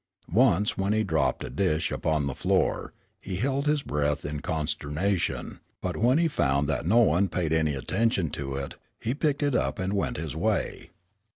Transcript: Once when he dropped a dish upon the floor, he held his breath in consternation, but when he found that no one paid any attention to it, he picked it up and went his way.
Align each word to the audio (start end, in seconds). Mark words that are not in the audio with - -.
Once 0.33 0.75
when 0.79 0.93
he 0.93 1.03
dropped 1.03 1.43
a 1.43 1.49
dish 1.51 1.91
upon 1.91 2.25
the 2.25 2.33
floor, 2.33 2.91
he 3.19 3.35
held 3.35 3.67
his 3.67 3.83
breath 3.83 4.25
in 4.25 4.39
consternation, 4.39 5.59
but 5.79 5.95
when 5.95 6.17
he 6.17 6.27
found 6.27 6.67
that 6.67 6.87
no 6.87 7.01
one 7.01 7.27
paid 7.29 7.53
any 7.53 7.75
attention 7.75 8.27
to 8.31 8.55
it, 8.55 8.73
he 8.99 9.13
picked 9.13 9.43
it 9.43 9.53
up 9.53 9.77
and 9.77 9.93
went 9.93 10.17
his 10.17 10.35
way. 10.35 10.89